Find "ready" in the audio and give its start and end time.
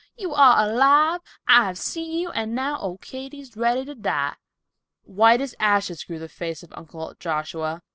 3.55-3.85